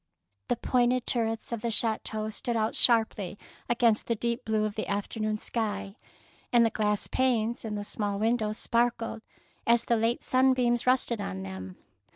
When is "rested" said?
10.87-11.21